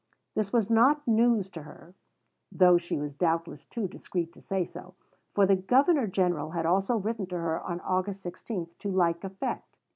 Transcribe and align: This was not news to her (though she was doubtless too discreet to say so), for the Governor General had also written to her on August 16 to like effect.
This 0.33 0.51
was 0.51 0.67
not 0.67 1.07
news 1.07 1.51
to 1.51 1.61
her 1.61 1.93
(though 2.51 2.79
she 2.79 2.97
was 2.97 3.13
doubtless 3.13 3.65
too 3.65 3.87
discreet 3.87 4.33
to 4.33 4.41
say 4.41 4.65
so), 4.65 4.95
for 5.35 5.45
the 5.45 5.55
Governor 5.55 6.07
General 6.07 6.49
had 6.49 6.65
also 6.65 6.97
written 6.97 7.27
to 7.27 7.37
her 7.37 7.61
on 7.61 7.81
August 7.81 8.23
16 8.23 8.69
to 8.79 8.89
like 8.89 9.23
effect. 9.23 9.77